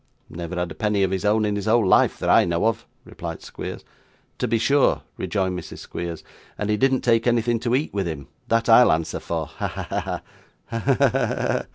[0.31, 2.87] 'Never had a penny of his own in his whole life, that I know of,'
[3.05, 3.85] replied Squeers.
[4.39, 5.77] 'To be sure,' rejoined Mrs.
[5.77, 6.23] Squeers,
[6.57, 9.45] 'and he didn't take anything to eat with him; that I'll answer for.
[9.45, 9.67] Ha!
[9.67, 9.81] ha!
[9.91, 10.21] ha!'
[10.69, 10.79] 'Ha!
[10.79, 10.95] ha!
[10.95, 11.65] ha!